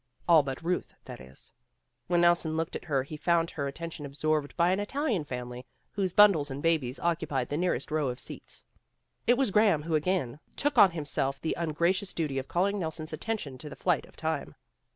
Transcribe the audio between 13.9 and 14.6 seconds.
of time.